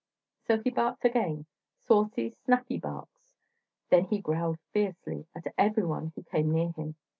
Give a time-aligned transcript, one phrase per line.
[0.47, 1.45] So he barked again,
[1.77, 3.35] saucy, snappy barks,
[3.91, 6.95] then he growled fiercely at everyone who came near him.